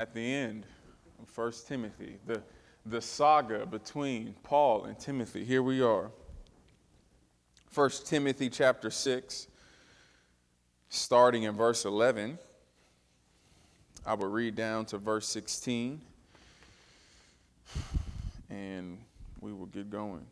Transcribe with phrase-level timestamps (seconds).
[0.00, 0.64] at the end
[1.22, 2.42] of 1 Timothy, the,
[2.86, 5.44] the saga between Paul and Timothy.
[5.44, 6.10] Here we are.
[7.74, 9.46] 1 Timothy chapter 6,
[10.88, 12.38] starting in verse 11.
[14.06, 16.00] I will read down to verse 16,
[18.48, 18.98] and
[19.42, 20.24] we will get going.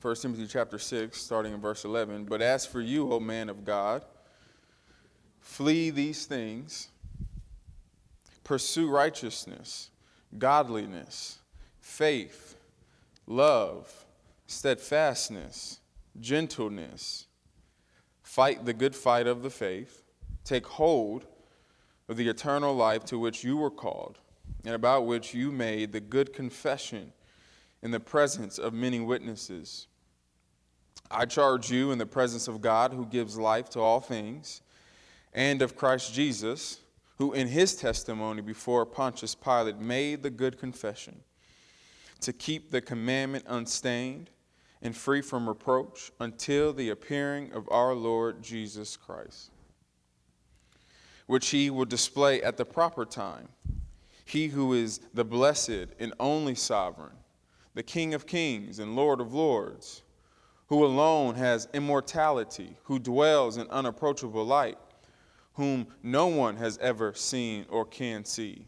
[0.00, 2.24] 1 Timothy chapter 6, starting in verse 11.
[2.24, 4.02] But as for you, O man of God,
[5.48, 6.88] flee these things,
[8.44, 9.90] pursue righteousness,
[10.38, 11.38] godliness,
[11.80, 12.54] faith,
[13.26, 14.04] love,
[14.46, 15.80] steadfastness,
[16.20, 17.26] gentleness.
[18.22, 20.04] Fight the good fight of the faith.
[20.44, 21.26] Take hold
[22.08, 24.18] of the eternal life to which you were called,
[24.64, 27.12] and about which you made the good confession
[27.82, 29.88] in the presence of many witnesses.
[31.10, 34.60] I charge you in the presence of God who gives life to all things,
[35.32, 36.80] and of Christ Jesus,
[37.16, 41.20] who in his testimony before Pontius Pilate made the good confession,
[42.20, 44.30] to keep the commandment unstained
[44.82, 49.50] and free from reproach until the appearing of our Lord Jesus Christ,
[51.26, 53.48] which he will display at the proper time.
[54.24, 57.16] He who is the blessed and only sovereign,
[57.74, 60.02] the King of kings and Lord of lords
[60.68, 64.78] who alone has immortality, who dwells in unapproachable light,
[65.58, 68.64] whom no one has ever seen or can see.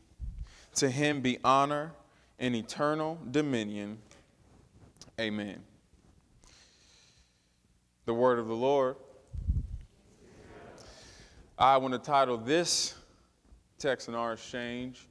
[0.75, 1.93] To him be honor
[2.41, 3.99] and eternal dominion.
[5.21, 5.61] Amen.
[8.07, 8.97] The word of the Lord.
[11.57, 12.97] I want to title this
[13.79, 15.07] text in our exchange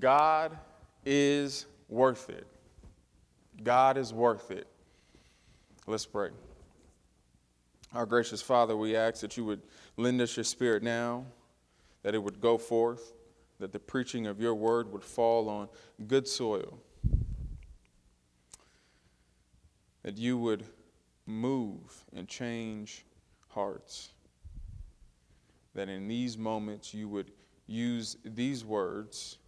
[0.00, 0.58] God
[1.06, 2.46] is worth it.
[3.62, 4.66] God is worth it.
[5.86, 6.30] Let's pray.
[7.94, 9.62] Our gracious Father, we ask that you would
[9.96, 11.24] lend us your spirit now,
[12.02, 13.12] that it would go forth,
[13.60, 15.68] that the preaching of your word would fall on
[16.06, 16.78] good soil,
[20.02, 20.64] that you would
[21.26, 23.04] move and change
[23.48, 24.10] hearts,
[25.74, 27.30] that in these moments you would
[27.66, 29.38] use these words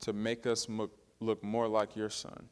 [0.00, 0.66] to make us
[1.20, 2.48] look more like your Son.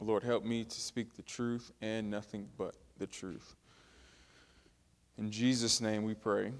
[0.00, 3.56] Lord, help me to speak the truth and nothing but the truth.
[5.18, 6.52] In Jesus' name we pray.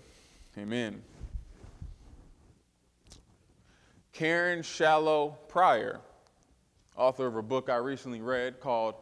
[0.56, 1.02] Amen.
[4.12, 6.00] Karen Swallow Prior,
[6.96, 8.94] author of a book I recently read called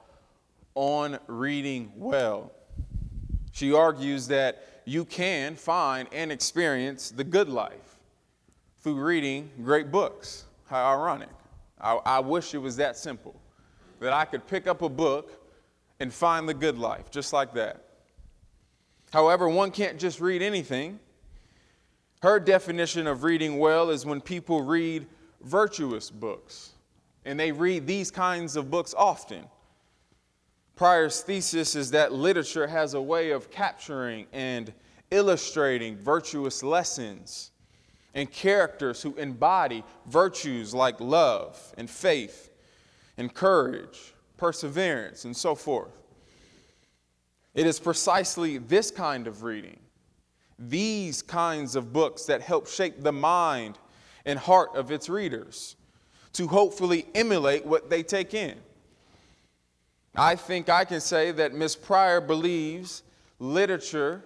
[0.75, 2.51] On Reading Well.
[3.53, 8.01] She argues that you can find and experience the good life
[8.79, 10.47] through reading great books.
[10.67, 11.29] How ironic.
[11.81, 13.41] I, I wish it was that simple
[14.01, 15.41] that I could pick up a book
[16.01, 17.84] and find the good life, just like that.
[19.15, 20.99] However, one can't just read anything.
[22.21, 25.07] Her definition of reading well is when people read
[25.41, 26.73] virtuous books,
[27.25, 29.45] and they read these kinds of books often.
[30.75, 34.73] Prior's thesis is that literature has a way of capturing and
[35.13, 37.53] illustrating virtuous lessons
[38.15, 42.51] and characters who embody virtues like love and faith
[43.17, 46.04] and courage, perseverance, and so forth.
[47.55, 49.79] It is precisely this kind of reading,
[50.59, 53.79] these kinds of books that help shape the mind
[54.25, 55.77] and heart of its readers
[56.33, 58.57] to hopefully emulate what they take in.
[60.17, 63.03] I think I can say that Miss Prior believes
[63.39, 64.23] literature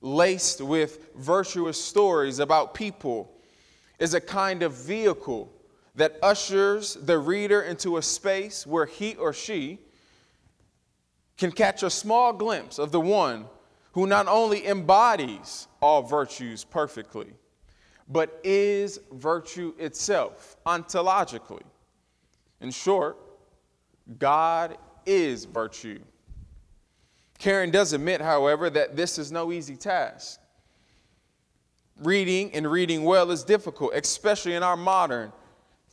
[0.00, 3.32] laced with virtuous stories about people
[3.98, 5.50] is a kind of vehicle
[5.94, 9.78] that ushers the reader into a space where he or she
[11.36, 13.46] can catch a small glimpse of the one
[13.92, 17.32] who not only embodies all virtues perfectly,
[18.08, 21.62] but is virtue itself ontologically.
[22.60, 23.16] In short,
[24.18, 26.00] God is virtue.
[27.38, 30.40] Karen does admit, however, that this is no easy task.
[32.02, 35.32] Reading and reading well is difficult, especially in our modern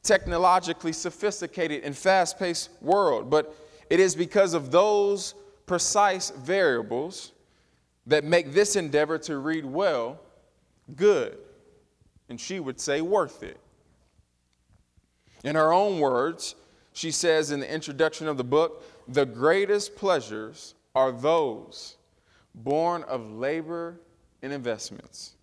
[0.03, 3.55] technologically sophisticated and fast paced world, but
[3.93, 5.35] it is because of those
[5.67, 7.31] precise variables
[8.07, 10.19] that make this endeavor to read well
[10.95, 11.37] good,
[12.27, 13.59] and she would say worth it.
[15.43, 16.55] In her own words,
[16.93, 21.97] she says in the introduction of the book, the greatest pleasures are those
[22.55, 23.99] born of labor
[24.41, 25.33] and investments.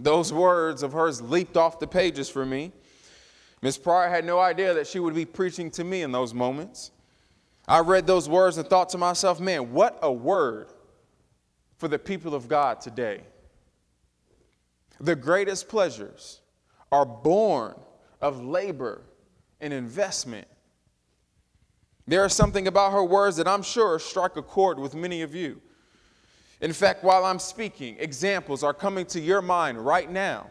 [0.00, 2.72] Those words of hers leaped off the pages for me.
[3.64, 6.90] Miss Prior had no idea that she would be preaching to me in those moments.
[7.66, 10.68] I read those words and thought to myself, man, what a word
[11.78, 13.22] for the people of God today.
[15.00, 16.42] The greatest pleasures
[16.92, 17.74] are born
[18.20, 19.00] of labor
[19.62, 20.46] and investment.
[22.06, 25.34] There is something about her words that I'm sure strike a chord with many of
[25.34, 25.62] you.
[26.60, 30.50] In fact, while I'm speaking, examples are coming to your mind right now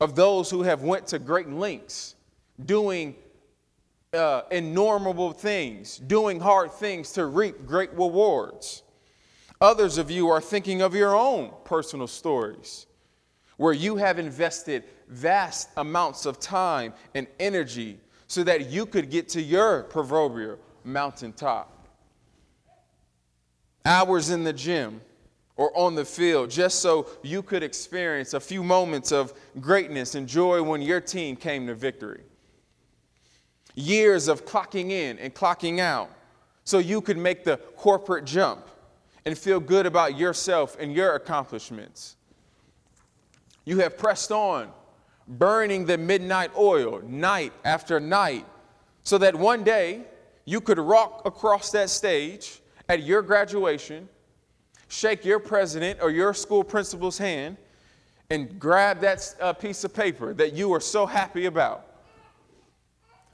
[0.00, 2.14] of those who have went to great lengths
[2.64, 3.14] doing
[4.12, 8.82] uh, innumerable things, doing hard things to reap great rewards.
[9.60, 12.86] Others of you are thinking of your own personal stories
[13.56, 19.28] where you have invested vast amounts of time and energy so that you could get
[19.28, 21.88] to your proverbial mountaintop.
[23.84, 25.02] Hours in the gym
[25.60, 30.26] or on the field just so you could experience a few moments of greatness and
[30.26, 32.22] joy when your team came to victory.
[33.74, 36.10] Years of clocking in and clocking out
[36.64, 38.68] so you could make the corporate jump
[39.26, 42.16] and feel good about yourself and your accomplishments.
[43.66, 44.70] You have pressed on,
[45.28, 48.46] burning the midnight oil night after night,
[49.04, 50.04] so that one day
[50.46, 54.08] you could walk across that stage at your graduation,
[54.90, 57.56] shake your president or your school principal's hand,
[58.28, 61.86] and grab that uh, piece of paper that you are so happy about.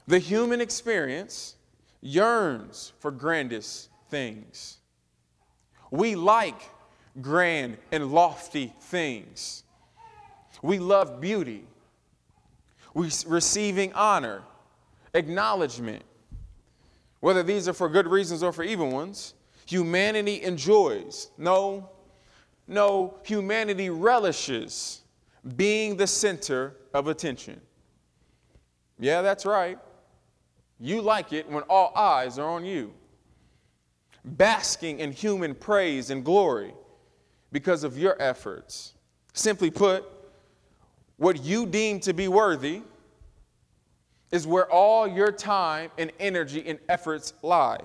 [0.07, 1.55] The human experience
[2.01, 4.77] yearns for grandest things.
[5.91, 6.61] We like
[7.21, 9.63] grand and lofty things.
[10.61, 11.65] We love beauty.
[12.93, 14.43] We receiving honor,
[15.13, 16.03] acknowledgement.
[17.19, 19.33] Whether these are for good reasons or for evil ones,
[19.67, 21.29] humanity enjoys.
[21.37, 21.89] No,
[22.67, 25.01] no, humanity relishes
[25.55, 27.61] being the center of attention.
[28.99, 29.77] Yeah, that's right.
[30.79, 32.93] You like it when all eyes are on you
[34.25, 36.73] basking in human praise and glory
[37.51, 38.93] because of your efforts.
[39.33, 40.03] Simply put,
[41.17, 42.81] what you deem to be worthy
[44.31, 47.79] is where all your time and energy and efforts lie.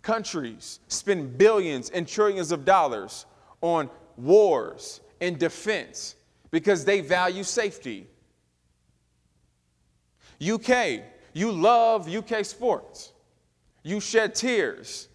[0.00, 3.26] Countries spend billions and trillions of dollars
[3.60, 6.16] on wars and defense
[6.50, 8.06] because they value safety.
[10.42, 11.02] UK,
[11.32, 13.12] you love UK sports.
[13.82, 15.08] You shed tears.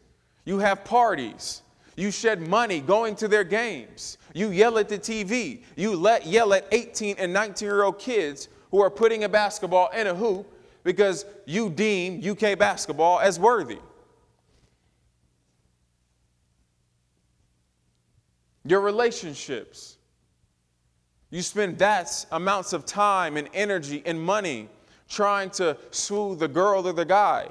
[0.46, 1.62] You have parties.
[1.96, 4.18] You shed money going to their games.
[4.34, 5.64] You yell at the TV.
[5.76, 9.90] You let yell at 18 and 19 year old kids who are putting a basketball
[9.90, 10.52] in a hoop
[10.84, 13.80] because you deem UK basketball as worthy.
[18.66, 19.98] Your relationships.
[21.30, 24.70] You spend vast amounts of time and energy and money
[25.08, 27.50] trying to smooth the girl or the guy.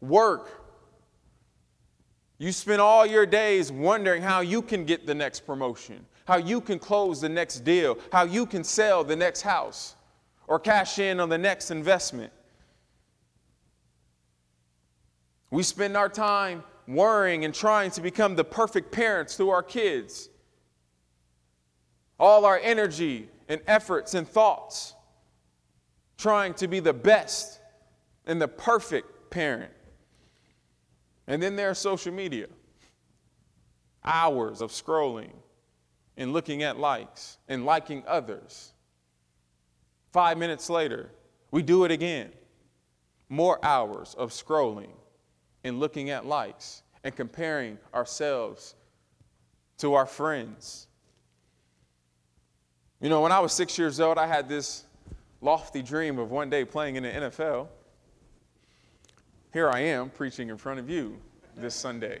[0.00, 0.64] Work.
[2.38, 6.60] You spend all your days wondering how you can get the next promotion, how you
[6.60, 9.96] can close the next deal, how you can sell the next house
[10.46, 12.32] or cash in on the next investment.
[15.50, 20.30] We spend our time worrying and trying to become the perfect parents to our kids.
[22.18, 24.94] All our energy and efforts and thoughts
[26.16, 27.60] trying to be the best
[28.26, 29.72] and the perfect parent.
[31.26, 32.46] And then there's social media.
[34.02, 35.32] Hours of scrolling
[36.16, 38.72] and looking at likes and liking others.
[40.12, 41.10] Five minutes later,
[41.50, 42.32] we do it again.
[43.28, 44.90] More hours of scrolling
[45.64, 48.74] and looking at likes and comparing ourselves
[49.78, 50.86] to our friends.
[53.00, 54.84] You know, when I was six years old, I had this
[55.40, 57.68] lofty dream of one day playing in the NFL
[59.52, 61.18] here I am preaching in front of you
[61.56, 62.20] this Sunday.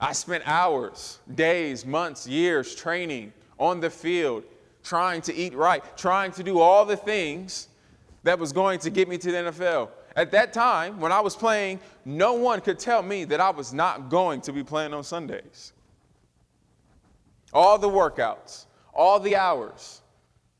[0.00, 4.44] I spent hours, days, months, years training on the field,
[4.84, 7.68] trying to eat right, trying to do all the things
[8.22, 9.88] that was going to get me to the NFL.
[10.18, 13.72] At that time, when I was playing, no one could tell me that I was
[13.72, 15.72] not going to be playing on Sundays.
[17.52, 20.00] All the workouts, all the hours,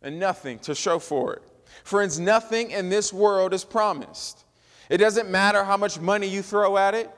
[0.01, 1.43] and nothing to show for it.
[1.83, 4.45] Friends, nothing in this world is promised.
[4.91, 7.11] It doesn't matter how much money you throw at it,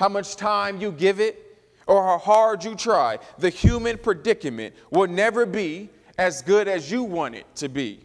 [0.00, 3.20] how much time you give it, or how hard you try.
[3.38, 8.00] The human predicament will never be as good as you want it to be.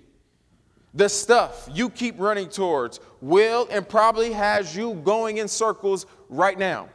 [0.96, 6.58] The stuff you keep running towards will and probably has you going in circles right
[6.58, 6.88] now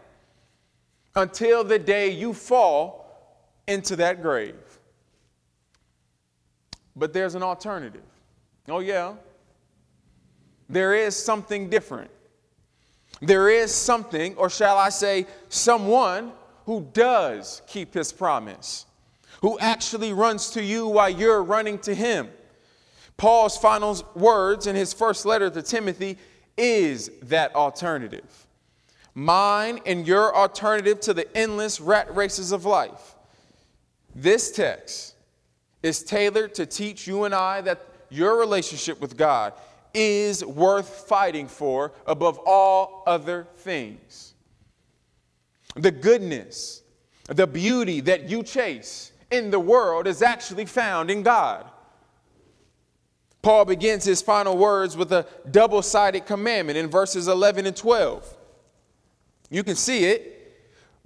[1.14, 4.54] until the day you fall into that grave.
[6.96, 8.02] But there's an alternative.
[8.68, 9.14] Oh, yeah,
[10.68, 12.10] there is something different.
[13.20, 16.32] There is something, or shall I say, someone
[16.64, 18.86] who does keep his promise,
[19.42, 22.30] who actually runs to you while you're running to him.
[23.20, 26.16] Paul's final words in his first letter to Timothy
[26.56, 28.46] is that alternative.
[29.14, 33.16] Mine and your alternative to the endless rat races of life.
[34.14, 35.16] This text
[35.82, 39.52] is tailored to teach you and I that your relationship with God
[39.92, 44.32] is worth fighting for above all other things.
[45.76, 46.80] The goodness,
[47.26, 51.70] the beauty that you chase in the world is actually found in God.
[53.42, 58.36] Paul begins his final words with a double sided commandment in verses 11 and 12.
[59.50, 60.36] You can see it.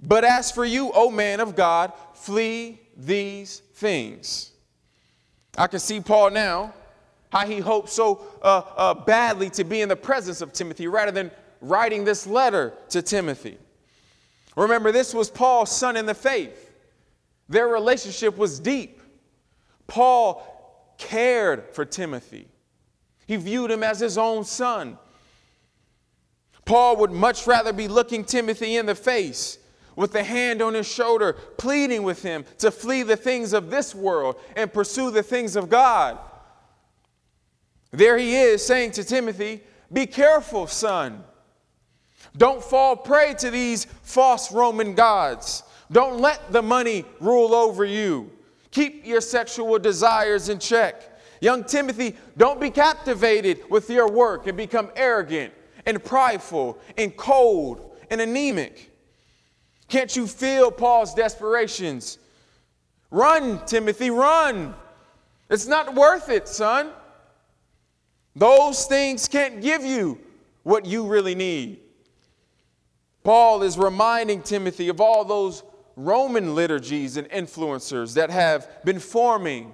[0.01, 4.51] But as for you, O man of God, flee these things.
[5.57, 6.73] I can see Paul now,
[7.31, 11.11] how he hoped so uh, uh, badly to be in the presence of Timothy rather
[11.11, 13.57] than writing this letter to Timothy.
[14.55, 16.71] Remember, this was Paul's son in the faith.
[17.49, 19.01] Their relationship was deep.
[19.87, 20.54] Paul
[20.97, 22.47] cared for Timothy,
[23.27, 24.97] he viewed him as his own son.
[26.65, 29.59] Paul would much rather be looking Timothy in the face
[29.95, 33.95] with a hand on his shoulder, pleading with him to flee the things of this
[33.95, 36.17] world and pursue the things of God.
[37.91, 39.61] There he is saying to Timothy,
[39.93, 41.23] Be careful, son.
[42.35, 45.63] Don't fall prey to these false Roman gods.
[45.91, 48.31] Don't let the money rule over you.
[48.75, 51.17] Keep your sexual desires in check.
[51.39, 55.53] Young Timothy, don't be captivated with your work and become arrogant
[55.85, 58.91] and prideful and cold and anemic.
[59.87, 62.17] Can't you feel Paul's desperations?
[63.11, 64.75] Run, Timothy, run.
[65.49, 66.89] It's not worth it, son.
[68.35, 70.19] Those things can't give you
[70.63, 71.79] what you really need.
[73.23, 75.63] Paul is reminding Timothy of all those
[75.95, 79.73] Roman liturgies and influencers that have been forming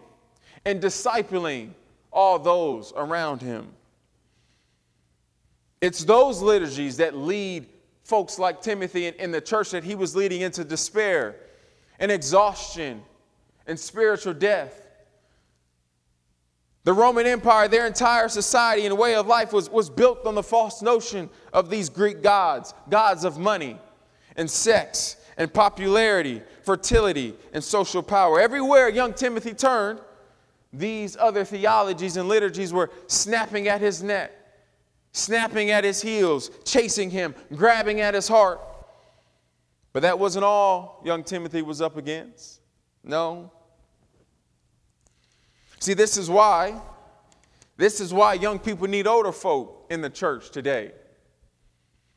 [0.65, 1.71] and discipling
[2.11, 3.67] all those around him.
[5.79, 7.67] It's those liturgies that lead
[8.03, 11.35] folks like Timothy in, in the church that he was leading into despair
[11.99, 13.01] and exhaustion
[13.65, 14.79] and spiritual death.
[16.83, 20.43] The Roman Empire, their entire society and way of life was, was built on the
[20.43, 23.79] false notion of these Greek gods, gods of money
[24.35, 28.39] and sex and popularity, fertility and social power.
[28.39, 30.00] Everywhere young Timothy turned,
[30.71, 34.31] these other theologies and liturgies were snapping at his neck,
[35.13, 38.62] snapping at his heels, chasing him, grabbing at his heart.
[39.93, 42.62] But that wasn't all young Timothy was up against.
[43.03, 43.51] No,
[45.79, 46.79] See, this is why,
[47.77, 50.91] this is why young people need older folk in the church today.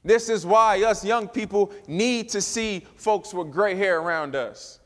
[0.04, 4.80] This is why us young people need to see folks with gray hair around us.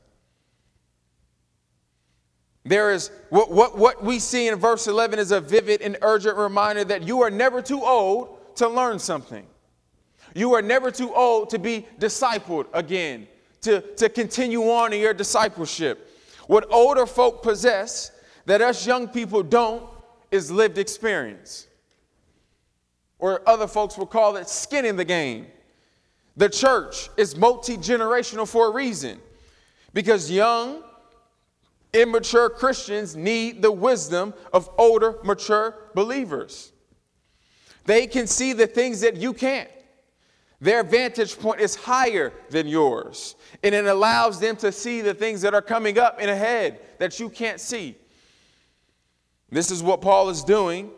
[2.65, 6.37] There is what, what, what we see in verse 11 is a vivid and urgent
[6.37, 9.47] reminder that you are never too old to learn something.
[10.35, 13.27] You are never too old to be discipled again,
[13.63, 16.11] to, to continue on in your discipleship.
[16.47, 18.13] What older folk possess
[18.47, 19.83] that us young people don't
[20.31, 21.67] is lived experience.
[23.19, 25.47] Or other folks will call it skin in the game.
[26.37, 29.21] The church is multi generational for a reason
[29.93, 30.85] because young,
[31.93, 36.73] immature Christians need the wisdom of older, mature believers.
[37.87, 39.71] They can see the things that you can't.
[40.61, 45.41] Their vantage point is higher than yours, and it allows them to see the things
[45.43, 47.97] that are coming up in ahead that you can't see.
[49.51, 50.91] This is what Paul is doing.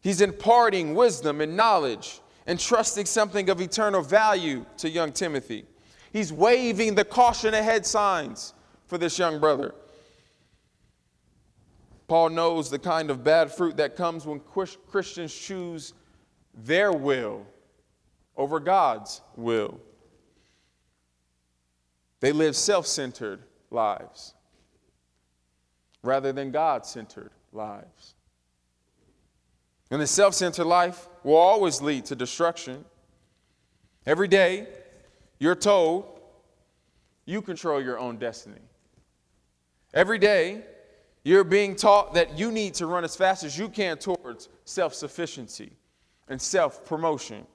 [0.00, 5.66] He's imparting wisdom and knowledge, entrusting something of eternal value to young Timothy.
[6.12, 8.54] He's waving the caution ahead signs
[8.86, 9.74] for this young brother.
[12.08, 15.92] Paul knows the kind of bad fruit that comes when Christians choose
[16.54, 17.46] their will
[18.36, 19.80] over God's will.
[22.18, 24.34] They live self centered lives
[26.02, 28.14] rather than God centered lives.
[29.90, 32.84] And the self centered life will always lead to destruction.
[34.06, 34.68] Every day,
[35.38, 36.20] you're told
[37.24, 38.60] you control your own destiny.
[39.92, 40.62] Every day,
[41.24, 44.94] you're being taught that you need to run as fast as you can towards self
[44.94, 45.72] sufficiency
[46.28, 47.46] and self promotion.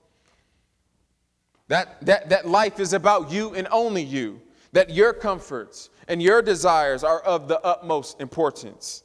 [1.68, 4.40] That, that, that life is about you and only you,
[4.74, 9.05] that your comforts and your desires are of the utmost importance.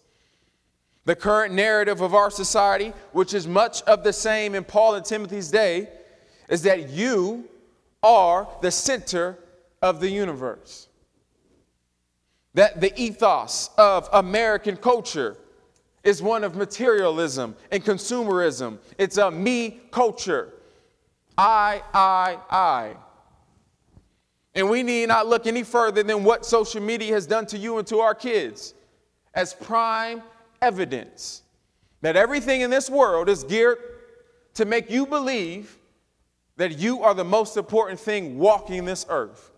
[1.04, 5.04] The current narrative of our society, which is much of the same in Paul and
[5.04, 5.88] Timothy's day,
[6.48, 7.48] is that you
[8.02, 9.38] are the center
[9.80, 10.88] of the universe.
[12.54, 15.36] That the ethos of American culture
[16.02, 18.78] is one of materialism and consumerism.
[18.98, 20.52] It's a me culture.
[21.36, 22.96] I, I, I.
[24.54, 27.78] And we need not look any further than what social media has done to you
[27.78, 28.74] and to our kids
[29.34, 30.22] as prime
[30.62, 31.42] evidence
[32.02, 33.78] that everything in this world is geared
[34.54, 35.78] to make you believe
[36.56, 39.50] that you are the most important thing walking this earth.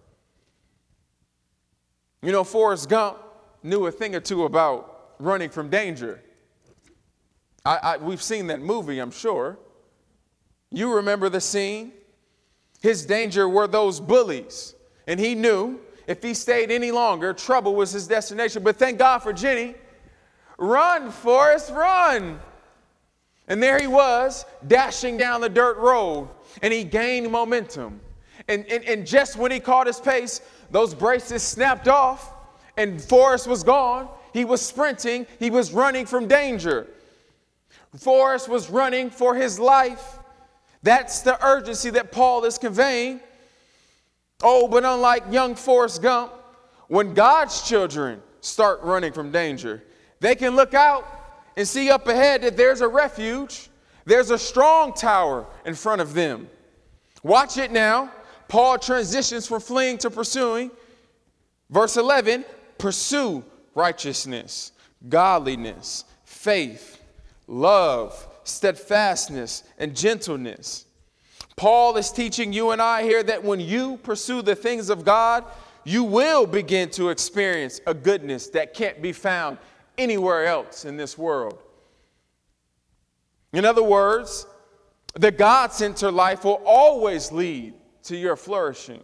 [2.22, 3.18] You know, Forrest Gump
[3.62, 6.20] knew a thing or two about running from danger.
[7.64, 9.58] I, I, we've seen that movie, I'm sure.
[10.70, 11.92] You remember the scene?
[12.80, 14.74] His danger were those bullies,
[15.06, 18.62] and he knew if he stayed any longer, trouble was his destination.
[18.62, 19.74] But thank God for Jenny.
[20.58, 22.40] Run, Forrest, run.
[23.48, 26.28] And there he was, dashing down the dirt road,
[26.62, 28.00] and he gained momentum.
[28.48, 30.40] And, and, and just when he caught his pace,
[30.70, 32.32] those braces snapped off,
[32.76, 34.08] and Forrest was gone.
[34.32, 36.86] He was sprinting, he was running from danger.
[37.98, 40.18] Forrest was running for his life.
[40.82, 43.20] That's the urgency that Paul is conveying.
[44.42, 46.32] Oh, but unlike young Forrest Gump,
[46.88, 49.82] when God's children start running from danger,
[50.22, 51.04] they can look out
[51.56, 53.68] and see up ahead that there's a refuge,
[54.04, 56.48] there's a strong tower in front of them.
[57.24, 58.10] Watch it now.
[58.46, 60.70] Paul transitions from fleeing to pursuing.
[61.70, 62.44] Verse 11
[62.78, 64.72] pursue righteousness,
[65.08, 67.00] godliness, faith,
[67.48, 70.86] love, steadfastness, and gentleness.
[71.56, 75.44] Paul is teaching you and I here that when you pursue the things of God,
[75.84, 79.58] you will begin to experience a goodness that can't be found
[79.98, 81.58] anywhere else in this world.
[83.52, 84.46] In other words,
[85.14, 89.02] the God centered life will always lead to your flourishing.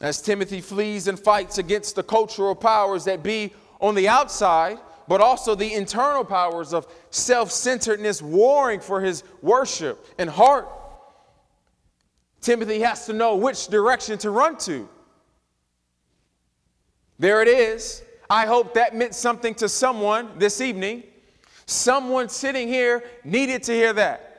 [0.00, 5.20] As Timothy flees and fights against the cultural powers that be on the outside, but
[5.20, 10.68] also the internal powers of self centeredness warring for his worship and heart.
[12.40, 14.88] Timothy has to know which direction to run to.
[17.18, 18.02] There it is.
[18.28, 21.02] I hope that meant something to someone this evening.
[21.66, 24.30] Someone sitting here needed to hear that.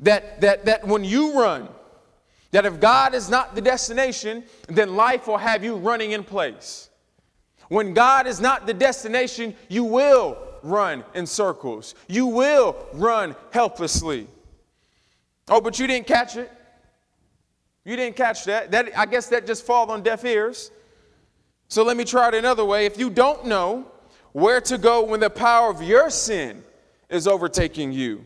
[0.00, 1.68] That, that, that when you run,
[2.52, 6.88] that if God is not the destination, then life will have you running in place.
[7.68, 11.94] When God is not the destination, you will run in circles.
[12.06, 14.26] You will run helplessly.
[15.48, 16.50] Oh, but you didn't catch it.
[17.84, 18.70] You didn't catch that.
[18.70, 20.70] That I guess that just falls on deaf ears.
[21.68, 22.86] So let me try it another way.
[22.86, 23.86] If you don't know
[24.32, 26.64] where to go when the power of your sin
[27.10, 28.24] is overtaking you,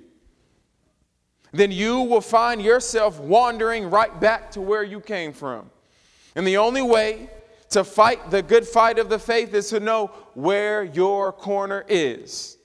[1.52, 5.70] then you will find yourself wandering right back to where you came from.
[6.34, 7.28] And the only way
[7.70, 12.56] to fight the good fight of the faith is to know where your corner is.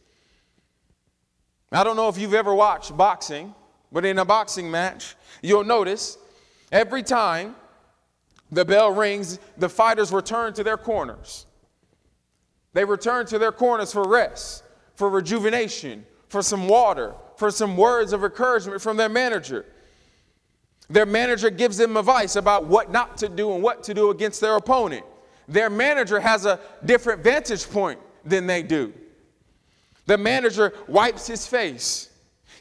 [1.71, 3.53] I don't know if you've ever watched boxing,
[3.91, 6.17] but in a boxing match, you'll notice
[6.71, 7.55] every time
[8.51, 11.45] the bell rings, the fighters return to their corners.
[12.73, 14.63] They return to their corners for rest,
[14.95, 19.65] for rejuvenation, for some water, for some words of encouragement from their manager.
[20.89, 24.39] Their manager gives them advice about what not to do and what to do against
[24.39, 25.05] their opponent.
[25.47, 28.93] Their manager has a different vantage point than they do.
[30.05, 32.10] The manager wipes his face.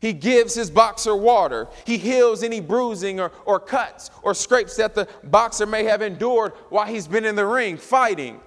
[0.00, 1.68] He gives his boxer water.
[1.85, 6.52] He heals any bruising or, or cuts or scrapes that the boxer may have endured
[6.68, 8.40] while he's been in the ring fighting.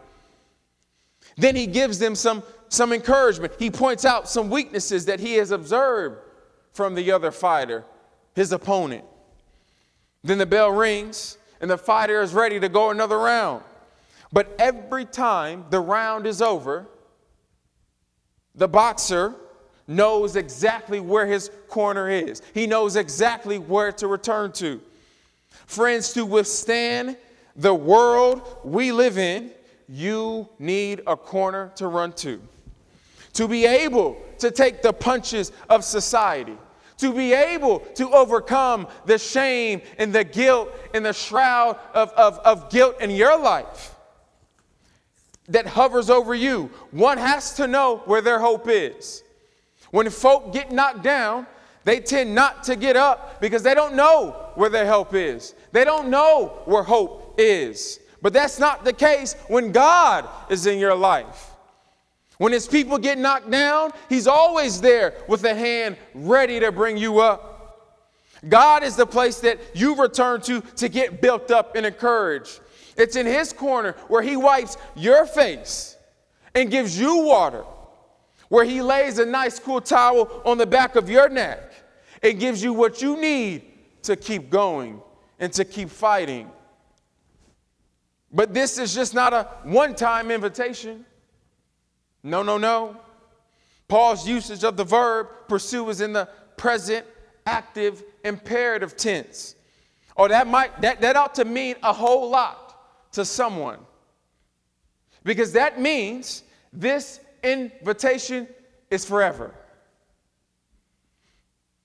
[1.38, 3.54] Then he gives them some, some encouragement.
[3.58, 6.18] He points out some weaknesses that he has observed
[6.74, 7.86] from the other fighter,
[8.36, 9.06] his opponent.
[10.24, 13.64] Then the bell rings and the fighter is ready to go another round.
[14.32, 16.88] But every time the round is over,
[18.54, 19.36] the boxer
[19.90, 22.42] knows exactly where his corner is.
[22.54, 24.80] He knows exactly where to return to.
[25.66, 27.18] Friends, to withstand
[27.56, 29.52] the world we live in,
[29.90, 32.40] you need a corner to run to.
[33.34, 36.58] To be able to take the punches of society,
[36.98, 42.38] to be able to overcome the shame and the guilt and the shroud of, of,
[42.40, 43.96] of guilt in your life
[45.48, 46.70] that hovers over you.
[46.92, 49.24] One has to know where their hope is.
[49.92, 51.48] When folk get knocked down,
[51.86, 55.56] they tend not to get up because they don't know where their help is.
[55.72, 58.00] They don't know where hope is.
[58.22, 61.52] But that's not the case when God is in your life.
[62.38, 66.98] When his people get knocked down, he's always there with a hand ready to bring
[66.98, 67.60] you up.
[68.48, 72.62] God is the place that you return to to get built up and encouraged.
[72.96, 75.98] It's in His corner where He wipes your face
[76.56, 77.64] and gives you water,
[78.50, 81.72] where He lays a nice cool towel on the back of your neck
[82.22, 83.64] and gives you what you need
[84.04, 85.02] to keep going
[85.40, 86.50] and to keep fighting.
[88.32, 91.06] But this is just not a one time invitation.
[92.22, 92.98] No, no, no.
[93.88, 97.06] Paul's usage of the verb pursue is in the present
[97.46, 99.56] active imperative tense.
[100.16, 103.80] Or oh, that might that, that ought to mean a whole lot to someone.
[105.24, 108.48] Because that means this invitation
[108.90, 109.54] is forever.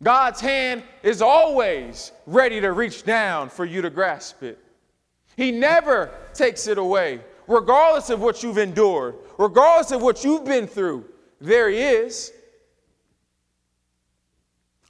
[0.03, 4.59] God's hand is always ready to reach down for you to grasp it.
[5.37, 10.67] He never takes it away, regardless of what you've endured, regardless of what you've been
[10.67, 11.07] through.
[11.41, 12.33] There He is.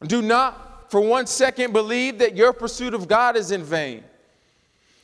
[0.06, 4.04] Do not for one second believe that your pursuit of God is in vain.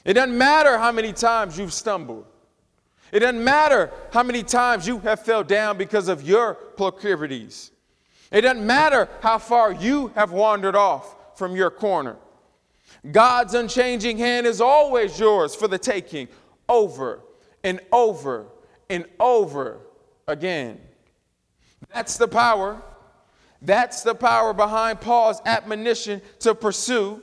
[0.05, 2.27] It doesn't matter how many times you've stumbled.
[3.13, 7.71] It doesn't matter how many times you have fell down because of your proclivities.
[8.31, 12.17] It doesn't matter how far you have wandered off from your corner.
[13.11, 16.29] God's unchanging hand is always yours for the taking
[16.69, 17.21] over
[17.65, 18.47] and over
[18.89, 19.81] and over
[20.29, 20.81] again.
[21.93, 22.83] That's the power.
[23.63, 27.23] That's the power behind Paul's admonition to pursue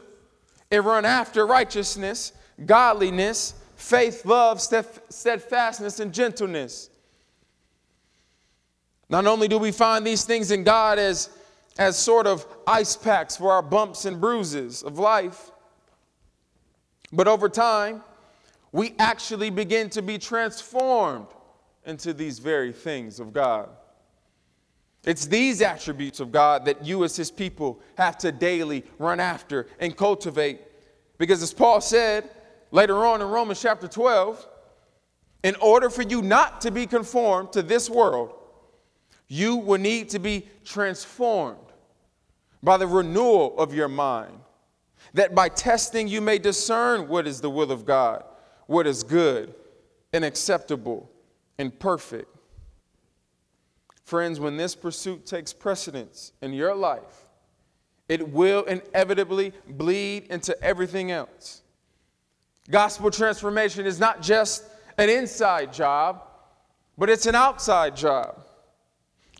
[0.69, 2.33] and run after righteousness,
[2.65, 6.89] godliness, faith, love, steadfastness, and gentleness.
[9.07, 11.29] Not only do we find these things in God as,
[11.77, 15.51] as sort of ice packs for our bumps and bruises of life,
[17.13, 18.03] but over time,
[18.73, 21.27] we actually begin to be transformed
[21.85, 23.69] into these very things of God.
[25.05, 29.67] It's these attributes of God that you, as His people, have to daily run after
[29.79, 30.61] and cultivate.
[31.17, 32.29] Because, as Paul said
[32.71, 34.47] later on in Romans chapter 12,
[35.43, 38.33] in order for you not to be conformed to this world,
[39.27, 41.57] you will need to be transformed
[42.63, 44.39] by the renewal of your mind
[45.13, 48.23] that by testing you may discern what is the will of God,
[48.65, 49.53] what is good
[50.13, 51.09] and acceptable
[51.57, 52.27] and perfect.
[54.03, 57.27] Friends, when this pursuit takes precedence in your life,
[58.07, 61.61] it will inevitably bleed into everything else.
[62.69, 64.63] Gospel transformation is not just
[64.97, 66.23] an inside job,
[66.97, 68.45] but it's an outside job.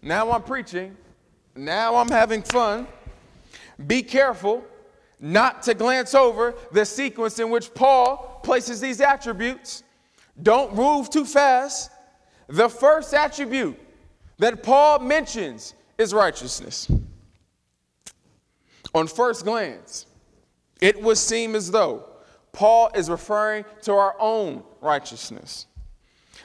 [0.02, 0.96] Now I'm preaching,
[1.56, 2.88] now I'm having fun.
[3.86, 4.64] Be careful
[5.20, 9.84] not to glance over the sequence in which Paul places these attributes.
[10.42, 11.92] Don't move too fast.
[12.48, 13.78] The first attribute
[14.38, 16.90] that Paul mentions is righteousness.
[18.94, 20.06] On first glance,
[20.80, 22.06] it would seem as though
[22.58, 25.68] Paul is referring to our own righteousness,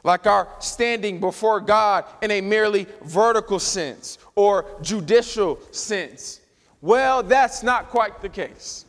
[0.04, 6.42] like our standing before God in a merely vertical sense or judicial sense
[6.82, 8.84] well, that's not quite the case.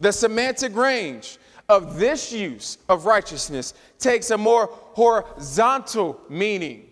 [0.00, 6.88] The semantic range of this use of righteousness takes a more horizontal meaning.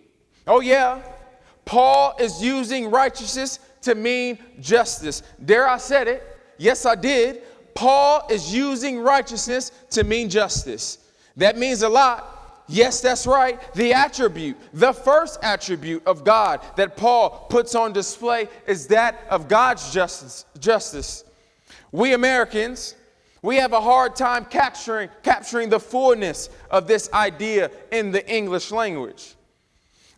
[0.46, 1.00] Oh, yeah,
[1.64, 5.22] Paul is using righteousness to mean justice.
[5.42, 6.22] Dare I said it?
[6.58, 7.42] Yes, I did.
[7.78, 10.98] Paul is using righteousness to mean justice.
[11.36, 12.34] That means a lot
[12.70, 13.58] Yes, that's right.
[13.74, 19.48] The attribute, the first attribute of God that Paul puts on display is that of
[19.48, 20.44] God's justice.
[20.58, 21.24] justice.
[21.92, 22.94] We Americans,
[23.40, 28.70] we have a hard time capturing, capturing the fullness of this idea in the English
[28.70, 29.34] language.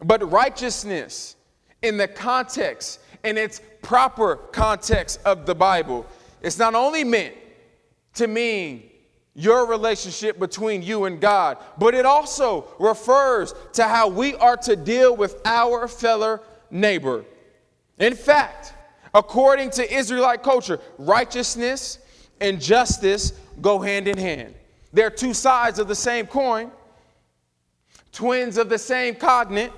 [0.03, 1.37] But righteousness,
[1.83, 6.05] in the context, in its proper context of the Bible,
[6.43, 7.35] it's not only meant
[8.15, 8.91] to mean
[9.35, 14.77] your relationship between you and God, but it also refers to how we are to
[14.77, 17.25] deal with our fellow neighbor.
[17.99, 18.75] In fact,
[19.15, 21.99] according to Israelite culture, righteousness
[22.41, 24.55] and justice go hand in hand.
[24.93, 26.71] They're two sides of the same coin,
[28.13, 29.73] twins of the same cognate.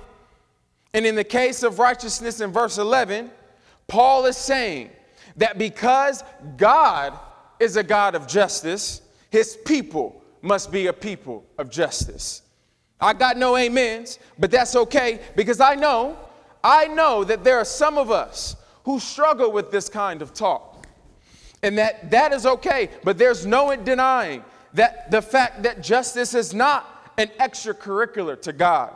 [0.95, 3.31] And in the case of righteousness in verse 11,
[3.87, 4.89] Paul is saying
[5.37, 6.23] that because
[6.57, 7.17] God
[7.63, 12.43] is a God of justice, his people must be a people of justice.
[12.99, 16.17] I got no amens, but that's okay because I know,
[16.63, 20.85] I know that there are some of us who struggle with this kind of talk.
[21.63, 26.53] And that that is okay, but there's no denying that the fact that justice is
[26.53, 28.93] not an extracurricular to God.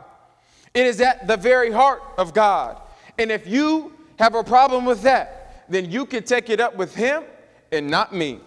[0.73, 2.81] It is at the very heart of God.
[3.17, 6.93] And if you have a problem with that, then you can take it up with
[6.93, 7.23] him
[7.71, 8.39] and not me.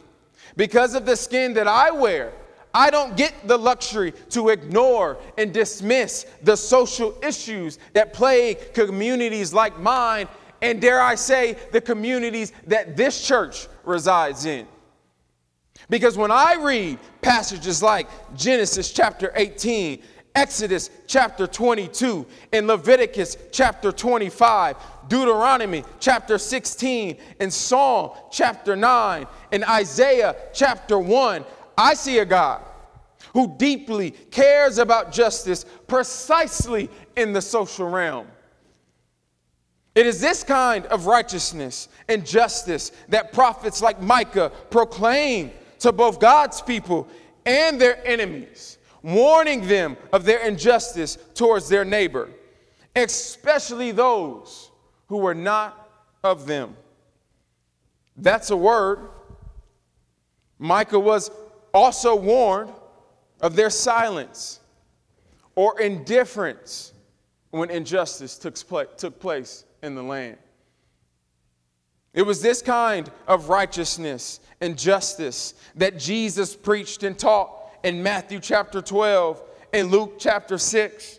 [0.61, 2.35] Because of the skin that I wear,
[2.75, 9.55] I don't get the luxury to ignore and dismiss the social issues that plague communities
[9.55, 10.29] like mine,
[10.61, 14.67] and dare I say, the communities that this church resides in.
[15.89, 20.03] Because when I read passages like Genesis chapter 18,
[20.35, 24.77] Exodus chapter 22, in Leviticus chapter 25,
[25.09, 31.45] Deuteronomy chapter 16, and Psalm chapter 9, and Isaiah chapter 1,
[31.77, 32.63] I see a God
[33.33, 38.27] who deeply cares about justice precisely in the social realm.
[39.95, 46.21] It is this kind of righteousness and justice that prophets like Micah proclaim to both
[46.21, 47.09] God's people
[47.45, 52.29] and their enemies, warning them of their injustice towards their neighbor,
[52.95, 54.71] especially those
[55.09, 55.89] who were not
[56.23, 56.77] of them.
[58.17, 59.09] That's a word.
[60.59, 61.31] Micah was
[61.73, 62.73] also warned
[63.41, 64.61] of their silence
[65.55, 66.93] or indifference
[67.51, 70.37] when injustice took, place in the land.
[72.13, 78.41] It was this kind of righteousness and justice that Jesus preached and taught in Matthew
[78.41, 81.19] chapter 12 and Luke chapter 6.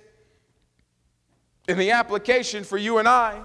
[1.67, 3.41] And the application for you and I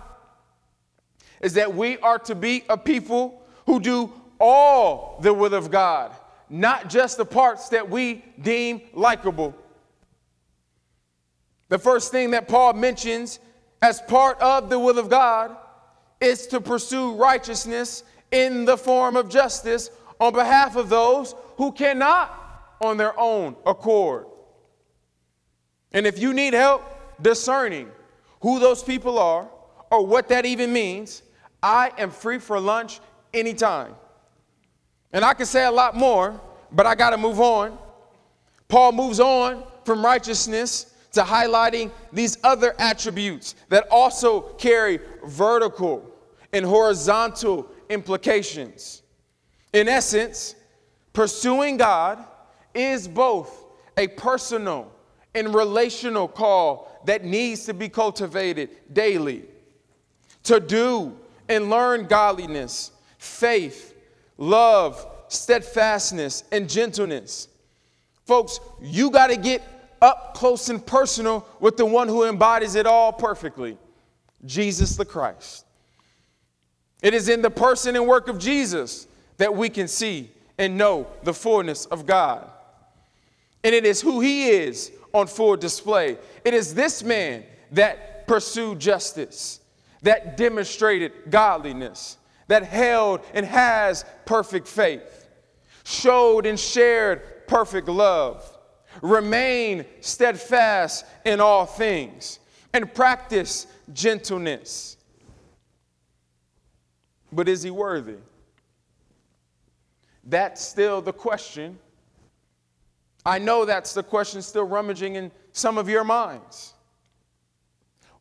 [1.41, 6.13] is that we are to be a people who do all the will of God,
[6.49, 9.55] not just the parts that we deem likable.
[11.69, 13.39] The first thing that Paul mentions
[13.83, 15.57] as part of the will of God
[16.21, 22.46] is to pursue righteousness in the form of justice on behalf of those who cannot
[22.81, 24.27] on their own accord.
[25.93, 26.83] And if you need help
[27.23, 27.91] discerning
[28.41, 29.49] who those people are
[29.91, 31.23] or what that even means,
[31.63, 33.01] I am free for lunch
[33.33, 33.95] anytime.
[35.13, 36.41] And I can say a lot more,
[36.73, 37.79] but I got to move on.
[38.69, 46.11] Paul moves on from righteousness to highlighting these other attributes that also carry vertical
[46.53, 49.03] and horizontal implications.
[49.73, 50.55] In essence,
[51.13, 52.23] pursuing God
[52.77, 53.65] is both
[53.97, 54.93] a personal
[55.35, 59.45] and relational call that needs to be cultivated daily.
[60.45, 61.17] To do
[61.49, 63.95] and learn godliness, faith,
[64.39, 67.49] love, steadfastness, and gentleness.
[68.25, 69.63] Folks, you got to get
[70.03, 73.79] up close and personal with the one who embodies it all perfectly
[74.45, 75.65] Jesus the Christ.
[77.03, 79.07] It is in the person and work of Jesus
[79.39, 82.51] that we can see and know the fullness of God.
[83.67, 86.19] And it is who he is on full display.
[86.45, 89.59] It is this man that pursued justice,
[90.03, 95.27] that demonstrated godliness, that held and has perfect faith,
[95.83, 98.49] showed and shared perfect love,
[99.03, 102.39] remained steadfast in all things,
[102.73, 104.97] and practiced gentleness.
[107.33, 108.19] But is he worthy?
[110.23, 111.81] That's still the question.
[113.27, 116.75] I know that's the question still rummaging in some of your minds.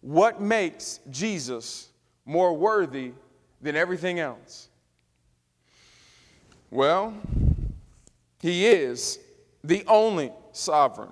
[0.02, 1.90] What makes Jesus
[2.26, 3.12] more worthy
[3.62, 4.68] than everything else?
[6.72, 7.14] Well,
[8.42, 9.20] he is
[9.64, 11.12] the only sovereign.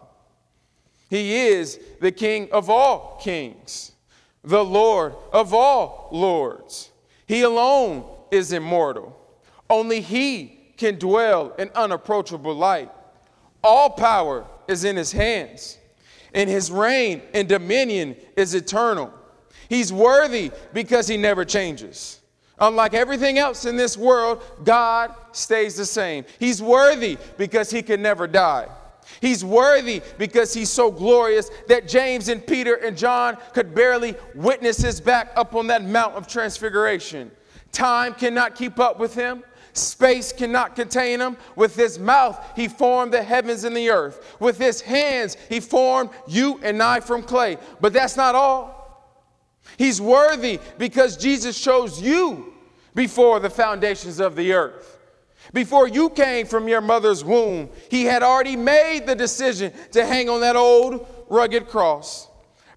[1.11, 3.91] He is the King of all kings,
[4.43, 6.89] the Lord of all lords.
[7.27, 9.15] He alone is immortal.
[9.69, 12.89] Only He can dwell in unapproachable light.
[13.63, 15.77] All power is in His hands,
[16.33, 19.13] and His reign and dominion is eternal.
[19.69, 22.19] He's worthy because He never changes.
[22.59, 26.25] Unlike everything else in this world, God stays the same.
[26.39, 28.67] He's worthy because He can never die.
[29.21, 34.77] He's worthy because he's so glorious that James and Peter and John could barely witness
[34.77, 37.31] his back up on that Mount of Transfiguration.
[37.71, 39.43] Time cannot keep up with him.
[39.73, 41.35] Space cannot contain him.
[41.55, 44.37] With his mouth, he formed the heavens and the earth.
[44.39, 47.57] With his hands, he formed you and I from clay.
[47.81, 48.83] But that's not all.
[49.77, 52.53] He's worthy because Jesus chose you
[52.93, 54.99] before the foundations of the earth.
[55.51, 60.29] Before you came from your mother's womb, he had already made the decision to hang
[60.29, 62.29] on that old rugged cross.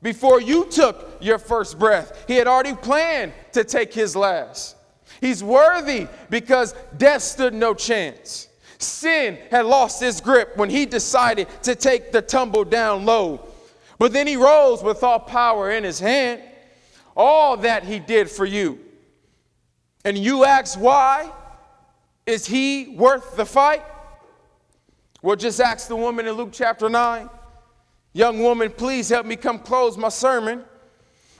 [0.02, 4.76] Before you took your first breath, he had already planned to take his last.
[5.20, 8.48] He's worthy because death stood no chance.
[8.78, 13.40] Sin had lost its grip when he decided to take the tumble down low.
[13.98, 16.42] But then he rose with all power in his hand.
[17.16, 18.78] All that he did for you.
[20.04, 21.32] And you ask why?
[22.26, 23.82] Is he worth the fight?
[25.22, 27.30] Well, just ask the woman in Luke chapter 9.
[28.12, 30.64] Young woman, please help me come close my sermon.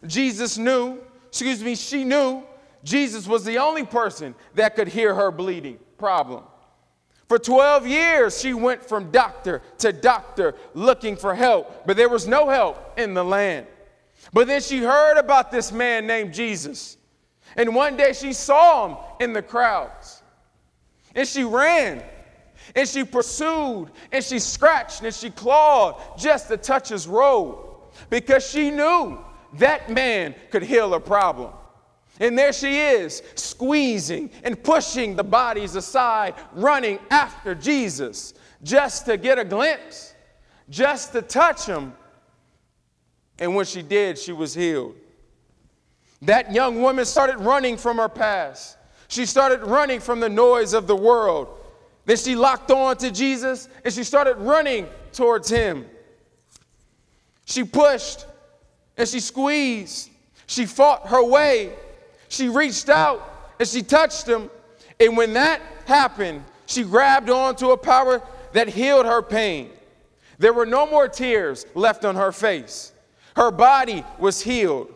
[0.06, 2.42] Jesus knew, excuse me, she knew
[2.87, 6.44] Jesus was the only person that could hear her bleeding problem.
[7.29, 12.29] For 12 years, she went from doctor to doctor looking for help, but there was
[12.29, 13.66] no help in the land.
[14.33, 16.96] But then she heard about this man named Jesus.
[17.57, 20.22] And one day she saw him in the crowds.
[21.16, 22.05] And she ran
[22.77, 27.59] and she pursued and she scratched and she clawed just to touch his robe
[28.11, 29.18] because she knew
[29.55, 31.53] that man could heal her problem.
[32.18, 39.16] And there she is, squeezing and pushing the bodies aside, running after Jesus just to
[39.16, 40.14] get a glimpse,
[40.70, 41.94] just to touch him.
[43.38, 44.94] And when she did, she was healed.
[46.22, 48.79] That young woman started running from her past.
[49.09, 51.48] She started running from the noise of the world.
[52.07, 55.87] Then she locked on to Jesus and she started running towards him.
[57.44, 58.26] She pushed
[58.96, 60.11] and she squeezed.
[60.46, 61.74] She fought her way
[62.28, 64.50] she reached out and she touched him.
[65.00, 69.70] And when that happened, she grabbed onto a power that healed her pain.
[70.38, 72.92] There were no more tears left on her face.
[73.34, 74.92] Her body was healed.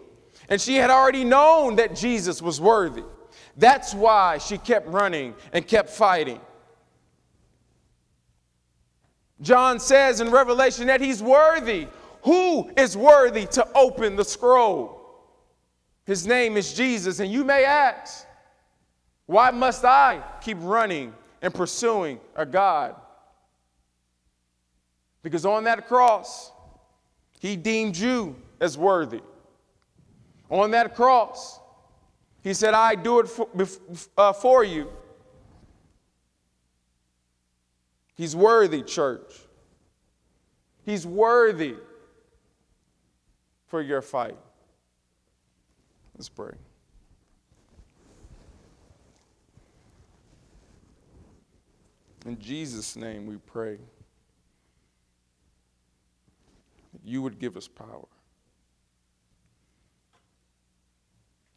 [0.49, 3.05] And she had already known that Jesus was worthy.
[3.57, 6.41] That's why she kept running and kept fighting.
[9.41, 11.87] John says in Revelation that he's worthy.
[12.23, 15.00] Who is worthy to open the scroll?
[16.11, 17.21] His name is Jesus.
[17.21, 18.27] And you may ask,
[19.27, 22.97] why must I keep running and pursuing a God?
[25.23, 26.51] Because on that cross,
[27.39, 29.21] he deemed you as worthy.
[30.51, 31.61] On that cross,
[32.43, 33.49] he said, I do it for,
[34.19, 34.91] uh, for you.
[38.17, 39.33] He's worthy, church.
[40.85, 41.77] He's worthy
[43.69, 44.37] for your fight.
[46.21, 46.53] Let's pray.
[52.27, 53.79] In Jesus' name we pray
[56.93, 58.07] that you would give us power,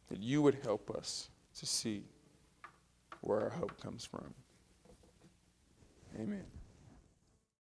[0.08, 2.04] that you would help us to see
[3.20, 4.32] where our hope comes from.
[6.18, 6.53] Amen.